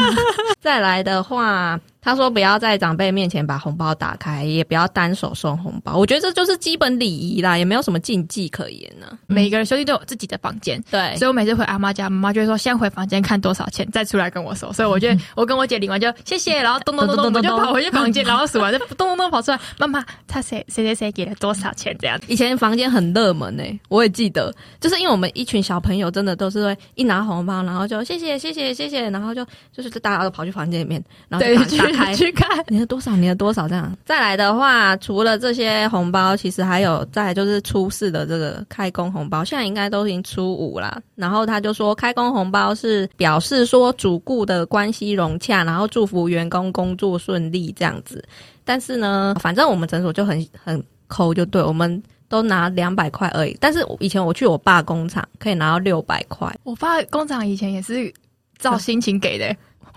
[0.62, 5.98] 再来的话，他说不要在长辈面前把红包打开，也不要单手送红包。
[5.98, 14.72] 我觉得这就是基本礼仪啦，也没有什么禁忌可言呢、每个人兄弟都有自己的房间，对所以我每次回阿妈家，妈妈就会说先回房间看多少钱，再出来跟我说。
[14.72, 22.26] 所以我就我跟我姐领完就谢谢，然后咚咚咚咚，我们就跑回去房间，然后数完就咚咚咚跑出来，妈妈他谁谁谁谁给了多少钱这样子。
[22.30, 32.64] 以前房间很热门呢、我也记得，就是因为我们一群小朋友真的都是会一拿红包，然后就谢谢谢谢谢谢，然后就就是大家都跑去房间里面，然后就对，开去 去看。
[32.68, 33.96] 你的多少，你的多少这样。
[34.06, 41.02] 再来的话，除了这些红包，其实还有再来就是初四的这个开工红包，现在应该都已经初五啦。
[41.16, 48.24] 然后他就说，开工红包是表示说主顾的关系融洽，然后祝福员工工作顺利这样子。
[48.64, 52.02] 但是呢，反正我们诊所就很很抠，就对我们。
[52.30, 58.14] 都拿两百块而已，但是以前我去我爸工厂可以拿到六百块，我爸工厂以前也是
[58.60, 59.48] 照心情给的、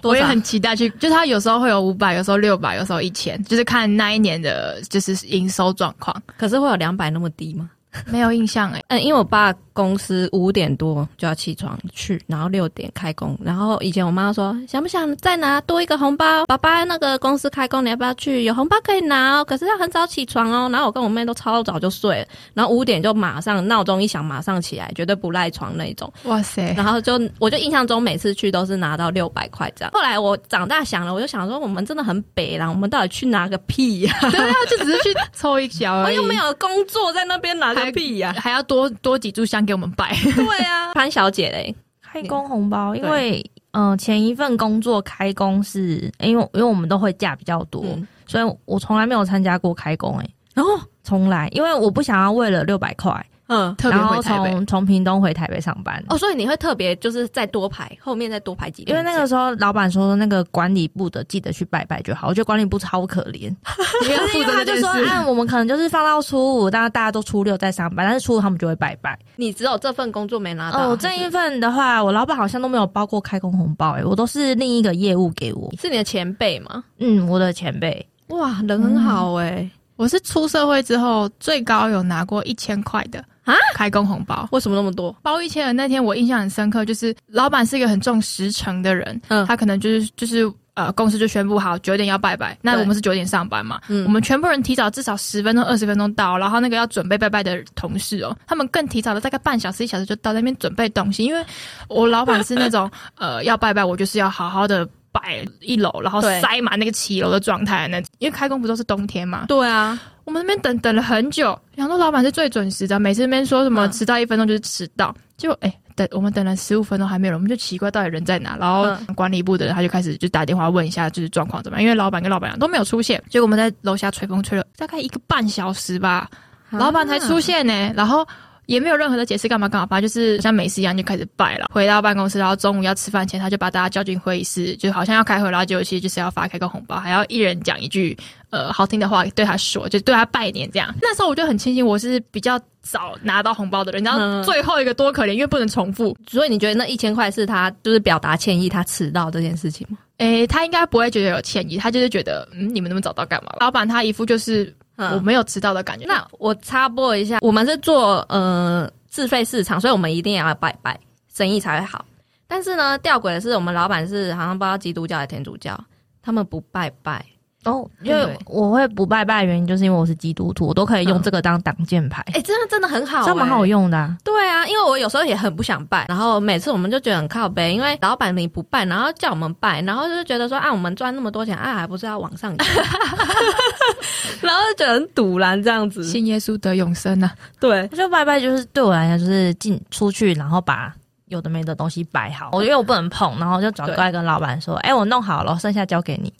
[0.02, 6.14] 我也很期待去，就是他有时候会有五百，有时候六百，有时候一千，就是看那一年的就是营收状况。
[6.36, 7.70] 可是会有两百那么低吗？
[8.06, 13.38] 没有印象哎、嗯，因为我爸公司五点多就要起床去，然后六点开工。
[13.42, 16.44] 然后以前我妈说想不想再拿多一个红包？
[16.46, 18.44] 爸爸那个公司开工，你要不要去？
[18.44, 20.68] 有红包可以拿哦，可是要很早起床哦。
[20.70, 26.12] 然后我跟我妹都超早就睡了，然后五点就马上闹钟一响马上起来，绝对不赖床那一种。
[26.24, 26.74] 哇塞！
[26.76, 29.90] 然后就我就印象中每次去都是拿到六百块这样。
[29.94, 40.14] 后来我长大想了，我就想说我们真的很北啦，我们到底去拿个屁呀、对啊，就只是去抽一小我而已， 又没有工作在那边拿个屁呀、还要多多几炷香给我们拜。
[40.34, 48.06] 对啊， 潘小姐嘞，开工红包，因为嗯、呃前一份工作开工是，因为因为我们都会假比较多，嗯。
[48.26, 53.12] 所以我从来没有参加过开工、欸，然后从来，因为我不想要为了六百块，
[53.48, 53.74] 嗯。
[53.76, 56.02] 特别然后回台北，从从屏东回台北上班。
[56.08, 63.54] 哦，所以你会特别就是再多排，后面再多排几天，因为那个时候老板说那个管理部的记得去拜拜就好，我觉得管理部超可怜，
[64.04, 64.80] 因为要负责为他就这件事。
[64.80, 69.18] 说啊，我们可能就是放到初五，大家大家都初六在上班，但是初五他们就会拜拜。
[69.36, 70.78] 你只有这份工作没拿到。
[70.78, 75.72] 哦，还这一份的话，我老板好像都没有包过开工红包、欸，我都是另一个业务给我。
[75.80, 76.82] 是你的前辈吗？
[76.98, 83.54] 嗯，我的前辈，哇，人很好哎、我是出社会之后最高有拿过一千块的啊？
[83.74, 84.48] 开工红包。
[84.52, 85.14] 为什么那么多？
[85.22, 89.46] 包一千的那天，我印象很深刻，就是老板是一个很重实诚的人，嗯。
[89.46, 94.04] 他可能就是就是呃，公司就宣布好九点要拜拜，那我们是九点上班嘛，嗯。
[94.04, 101.44] 我们全部人提早至少十分钟、二十分钟到，然后那个要准备拜拜的同事哦，他们更提早了大概半小时、一小时就到那边准备东西，因为
[101.88, 104.88] 我老板是那种 呃要拜拜，我就是要好好的。
[105.14, 113.92] 摆一楼，然后塞满那个七楼的状态，那因为开工不都是冬天嘛，对啊，我们那边等等了很久，想说老板是最准时的，每次那边说什么嗯。
[113.92, 119.14] 迟到一分钟就是迟到，结果哎、等我们等了十五分钟还没有人，我们就奇怪到底人在哪，然后嗯。
[119.14, 126.30] 管理部的人他就开始就打电话问一下就是状况怎么样，因为老板跟老板娘都没有出现，结果我们在楼下吹风吹了大概一个半小时吧，
[126.70, 128.26] 老板才出现呢、然后。
[128.66, 131.66] 也没有任何的解释干嘛干嘛，反正就是像每次一样就开始拜了。
[131.72, 138.16] 回到办公室，然后中午要吃饭前，他就把大家叫进会议室，就好像要开会，然后结果其实就是要发开个红包，还要一人讲一句
[138.50, 140.94] 呃好听的话对他说，就对他拜年这样。
[141.00, 146.16] 那时候我就很庆幸我是比较早拿到红包的人，然后嗯最后一个多可怜，因为不能重复。
[146.28, 149.98] 所以你觉得那一千块是他就是表达歉意，他迟到这件事情吗？
[150.18, 153.52] 诶，他应该不会觉得有歉意，他就是觉得嗯你们那么早到干嘛？
[153.58, 156.06] 老板他一副就是我没有迟到的感觉。
[156.06, 160.98] 那我插播一下，我们是做呃自费市场，所以我们一定也要拜拜，
[161.32, 162.04] 生意才会好。
[162.46, 165.78] 但是呢，吊诡的是，我们老板是好像不知道基督教还是天主教，
[166.22, 167.24] 他们不拜拜。
[167.64, 173.68] 哦，因为我会不拜拜的原因，就是因为我是基督徒，我都可以用这个当挡箭牌，哎、真的真的很好、这蛮好欸。
[173.68, 174.16] 用的、啊。
[174.24, 182.58] 对啊，因为我有时候也很不想拜，然后每次我们就觉得很靠背，因为老板你不拜，然后叫我们拜，然后就是觉得说啊，我们赚那么多钱，啊，还不是要往上扬，
[184.42, 186.02] 然后就觉得很堵然这样子。
[186.02, 187.32] 信耶稣得永生啊！
[187.60, 190.92] 对，我觉得拜拜就是对我来讲，就是进出去，然后把
[191.28, 192.50] 有的没的东西摆好。
[192.52, 196.32] 我因为我不能碰，然后就转过来跟老板说：“哎、我弄好了，剩下交给你。”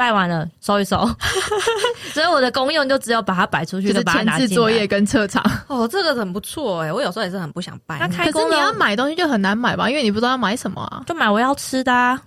[0.00, 0.96] 拜完了收一收，
[2.14, 4.86] 所以我的功用就只有把它摆出去，就是把它前置作业。
[4.86, 5.44] 跟撤场。
[5.68, 7.98] 哦，这个很不错哎，我有时候也是很不想拜。
[8.00, 11.02] 那开可是你要买东西就很难买吧，因为你不知道要买什么啊。
[11.06, 12.18] 就买我要吃的啊，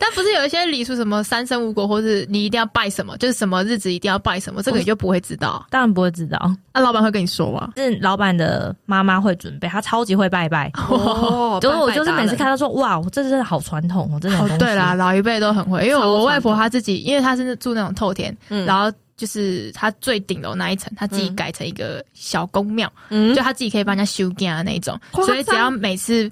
[0.00, 5.64] 但不是有一些礼俗什么三生五果，或是你一定要拜什么，就是什么日子一定要拜什么，这个你就不会知道。
[5.70, 6.50] 当然不会知道。
[6.72, 7.72] 那、老板会跟你说吗？
[7.76, 10.70] 是老板的妈妈会准备，她超级会拜拜。
[10.88, 14.54] 哦就是我就是每次看到她说，哇，我这真的好传统哦，这种东西。
[14.54, 18.64] 哦，对啦，老一辈都很会，因为超我外婆她自己，因为她是住那种透天，嗯。
[18.66, 23.34] 然后就是她最顶楼那一层，她自己改成一个小公庙，嗯。
[23.34, 26.30] 就她自己可以帮人家修家那一种，所以只要每次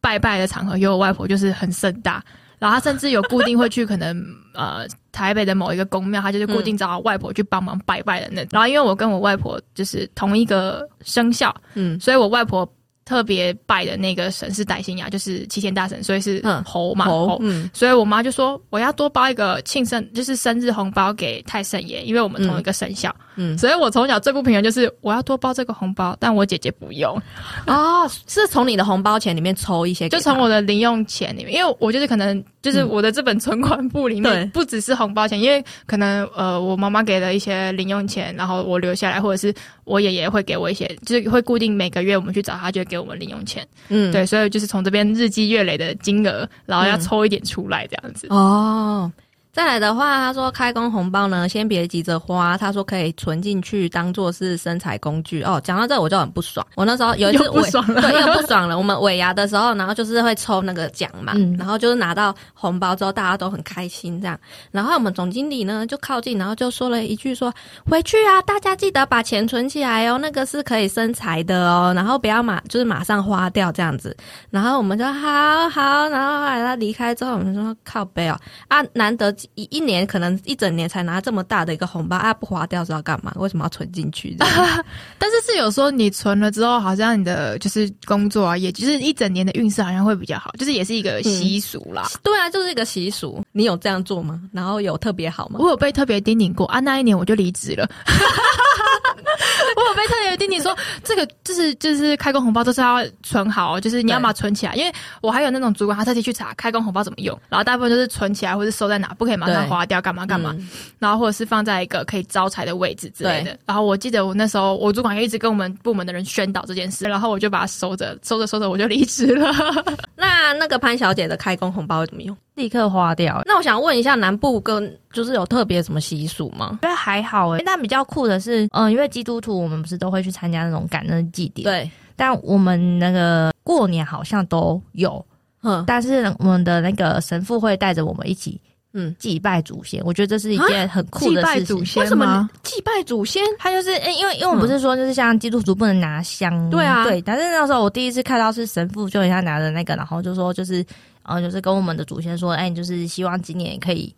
[0.00, 2.22] 拜拜的场合有我外婆，就是很盛大。
[2.58, 8.50] 然后她甚至有固定会去可能 呃台北的某一个公庙，她就是固定找我外婆去帮忙拜拜的那种。
[8.52, 11.98] 然后因为我跟我外婆就是同一个生肖，嗯。
[11.98, 12.64] 所以我外婆
[13.04, 17.68] 特别拜的那个神是歹心牙，就是齐天大神，所以是嗯猴嘛，猴嗯。
[17.72, 27.20] 所以我妈就说我要多包一个庆生，就是生日红包给太圣爷，因为我们同一个生肖，嗯所以我从小最不平衡就是我要多包这个红包，但我姐姐不用，
[27.66, 32.88] 哦，是从你的红包钱里面抽一些就他，从我的零用钱里面，因为我就是可能就是嗯。
[32.88, 39.52] 我的这本存款簿里面不只是红包钱，因为可能呃我妈妈给了一些零用钱，然后我留下来，或者是
[39.84, 44.12] 我爷爷会给我一些，就是会固定每个月我们去找他，就会给我们零用钱，嗯。
[44.12, 47.00] 对，所以就是从这边日积月累的金额，然后要嗯。
[47.00, 48.26] 抽一点出来这样子。
[48.30, 49.10] 哦。
[49.52, 55.42] 再来的话，他说开工红包呢，先别急着花，他说可以存进去当做是生财工具。
[55.42, 56.66] 哦，讲到这我就很不爽。
[56.74, 58.78] 我那时候 有一次尾又不爽了对，又不爽了。
[58.78, 64.40] 我们尾牙的时候，然后就是会抽那个奖嘛，嗯然后就是拿到红包之后，大家都很开心这样。
[64.70, 67.52] 然后我们总经理呢就靠近，然后就说了一句说
[67.84, 74.16] ：“回去啊，大家记得把钱存起来哦，那个是可以生财的哦，然后不要马就是马上花掉这样子。”
[74.48, 83.32] 然后我们就好好，然后后来他离开之后，我们说靠背哦啊，难得一一年可能一整年才拿这么大的一个红包啊，不花掉是要干嘛？
[83.36, 84.36] 为什么要存进去？
[85.18, 92.08] 但是是有说你存了之后，好像你的就是工作啊，也就是一整年的运势好像会比较好，就是也是一个习俗啦。
[92.22, 93.42] 对啊，就是一个习俗。
[93.52, 94.40] 你有这样做吗？
[94.52, 95.58] 然后有特别好吗？
[95.60, 97.88] 我有被特别叮咛过啊，那一年我就离职了。
[99.76, 104.74] 我有被特别叮咛说，这个就是就是开工红包都是要存好哦，就是你要把它存起来。
[104.74, 110.54] 因为我还有那种主管，他特地去查开工红包怎么用，然后大部分就是存起来或是收在哪，不可以马上对花掉，干嘛干嘛。
[110.58, 113.58] 嗯然后或者是放在一个可以招财的位置之类的。
[113.66, 119.52] 然后我记得我那时候我主管也一直跟我们部门的人宣导这件事，然后我就把它收着，收着收着我就离职了。
[120.14, 122.36] 那那个潘小姐的开工红包会怎么用？
[122.54, 123.42] 立刻花掉。
[123.46, 126.78] 那我想问一下，南部跟就是有特别什么习俗吗？
[126.82, 135.24] 我觉得还好诶，但比较酷的是，嗯、因为基督徒我们不是都会去参加那种感恩祭典，，对，但我们那个过年好像都有，
[135.62, 138.60] 嗯但是我们的那个神父会带着我们一起
[138.94, 141.42] 嗯，祭拜祖先，我觉得这是一件很酷的事情。
[141.42, 142.50] 拜祖先为什么吗？
[142.62, 143.42] 祭拜祖先？
[143.58, 147.22] 他就是，诶因为因为我们不是说就是像基督徒不能拿香，对啊对。
[147.22, 150.84] 但是那时候我第一次看到是神父，就很像拿着那个，然后就说就是，
[151.22, 154.14] 呃，就是跟我们的祖先说，哎、就是希望今年可以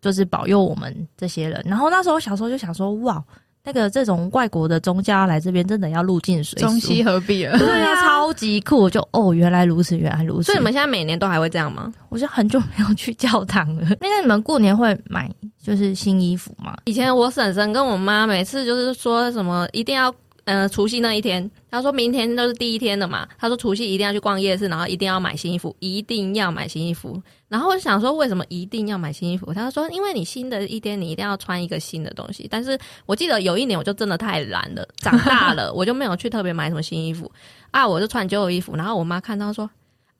[0.00, 1.62] 就是保佑我们这些人。
[1.66, 3.22] 然后那时候小时候就想说，哇，
[3.64, 7.58] 那个这种外国的宗教来这边，真的要入境水中西合璧了。
[7.58, 8.78] 对啊，超级酷！
[8.78, 10.44] 我就哦，原来如此，原来如此。
[10.44, 11.92] 所以你们现在每年都还会这样吗？
[12.08, 13.88] 我就很久没有去教堂了。
[14.00, 15.30] 那你们过年会买
[15.62, 16.76] 就是新衣服吗？
[16.84, 20.14] 以前我婶婶跟我妈每次就是说什么一定要。
[20.48, 23.28] 呃，除夕那一天，他说明天都是第一天的嘛。
[23.38, 27.22] 他说除夕一定要去逛夜市，然后一定要买新衣服，一定要买新衣服。
[27.48, 29.52] 然后我就想说，为什么一定要买新衣服？
[29.52, 32.48] 他说，因为你新的一天，你一定要穿一个新的东西。
[32.50, 37.30] 但是我记得有一年，我就真的太懒了，长大了， 我就没有去特别买什么新衣服
[37.70, 38.74] 啊，我就穿旧衣服。
[38.74, 39.68] 然后我妈看到说，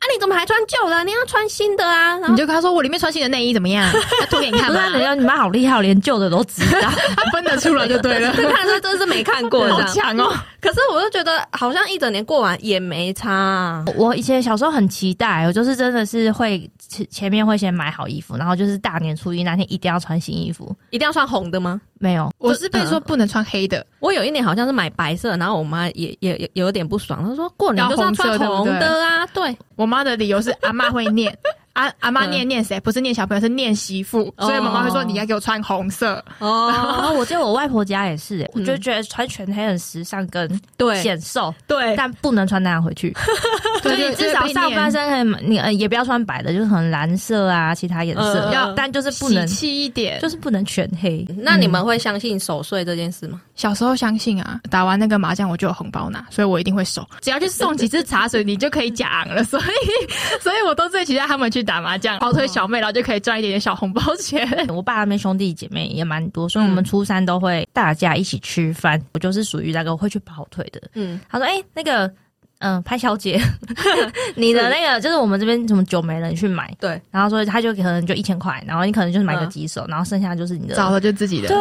[0.00, 1.02] 啊，你怎么还穿旧的？
[1.04, 2.10] 你要穿新的啊！
[2.18, 3.90] 然后你就跟他说我里面穿新的内衣怎么样？
[4.20, 4.88] 他脱给你看不是，吗？
[4.90, 6.88] 人家你妈好厉害，连旧的都知道。
[7.16, 9.88] 他分得出来就对了， 他看说真是没看过这好样。
[9.94, 10.32] 强哦！
[10.60, 13.84] 可是我就觉得好像一整年过完也没差、啊。
[13.96, 20.74] 我以前小时候很期待，我就是真的是会前前面会先买好衣服，然后就是大年初一那天一定要穿新衣服。
[20.90, 21.80] 一定要穿红的吗？
[22.00, 31.36] 没有，我是被说不能穿黑的，我有一年好像是买白色，然后我妈也也也有点不爽，她说过年就是要穿红的啊，对，我妈的理由是阿妈会念。
[31.78, 32.78] 阿阿妈念念谁？
[32.80, 36.22] 不是念小朋友，是念媳妇，所以妈妈会说你要给我穿红色。
[36.40, 43.14] 哦，然后我记得我外婆家也是、欸， 我就嗯觉得穿全黑很时尚跟对显瘦，对，但不能穿那样回去。
[43.82, 50.18] 所对以至少上半身可以，你呃也不要穿白的，就是可能蓝色啊，其他颜色嗯要，但就是不能喜，气一点。
[50.20, 51.24] 就是不能全黑。
[51.36, 53.40] 那你们会相信守岁这件事吗？
[53.54, 57.06] 小时候相信啊，打完那个麻将我就有红包拿，所以我一定会守。
[57.20, 59.44] 只要去送几次茶水，你就可以假昂了。
[59.44, 59.64] 所以，
[60.42, 64.48] 所以我都最期待他们去打麻将，跑腿小妹，然后就可以赚一点点小红包钱。
[64.74, 68.98] 我爸那边兄弟姐妹也蛮多，所以我们初三都会大家一起吃饭。
[69.12, 70.80] 我就是属于那个会去跑腿的。
[70.94, 72.10] 嗯，他说：“哎、那个，
[72.60, 73.40] 嗯、潘小姐，
[74.34, 76.74] 你的那个就是我们这边什么酒没了，你去买。
[76.80, 80.74] 对，然后说他就可能就一千块，然后你可能就是买个嗯几手，然后剩下就是你的。
[80.74, 81.56] 找了就自己的对，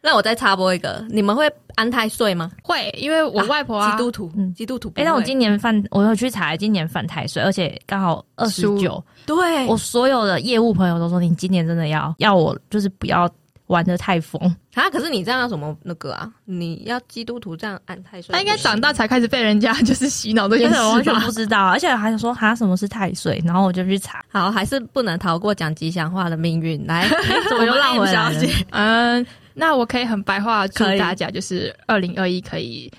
[0.00, 2.50] 那我再插播一个，你们会安太岁吗？
[2.62, 5.10] 会，因为我外婆啊基督徒嗯，基督徒不哎、会。
[5.10, 9.02] 那我今年犯，我有去查，今年犯太岁，而且刚好二十九。
[9.26, 13.28] 对我所有的业务朋友都说，你今年真的要要我，就是不要
[13.70, 14.40] 玩的太疯。
[14.74, 16.30] 啊，可是你这样要什么那个啊？
[16.44, 21.32] 你要基督徒这样按太岁，他应该长大才开始被人家就是洗脑这件事因为我完全吧不？
[21.32, 26.84] 知道，而且还说哈什么是太岁，然后我就去查，好，还是不能逃过讲吉祥话的命运。
[26.86, 27.08] 来，
[27.48, 32.90] 怎么又绕回来了我们 M 小姐嗯，那我可以很白话祝大家，就是二零二一可以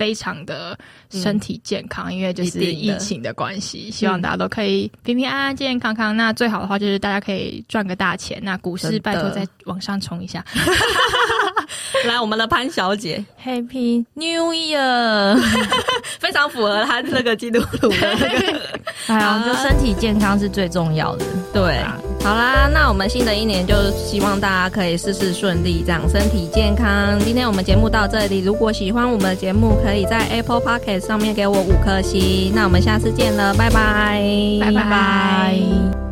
[0.00, 0.78] 非常的
[1.10, 6.16] 身体健康，因为就是疫情的关系，希望大家都可以平平安安、健健康康。
[6.16, 10.42] 那最好的话就是大家可以赚个大钱，那股市拜托再往上冲一下。
[12.06, 15.36] 来，我们的潘小姐 Happy New Year！
[16.18, 18.60] 非常符合她这个基督徒的那个。
[19.06, 21.24] 哎呀，就身体健康是最重要的。
[21.52, 27.18] 对啊，好啦，那我们新的一年就希望大家可以事事顺利，这样身体健康。
[27.20, 32.52] 今天我们节目到这里，如果喜欢我们的节目，可以在 Apple Podcast 上面给我五颗星。
[32.54, 34.22] 那我们下次见了，拜拜，
[34.60, 36.09] 拜拜拜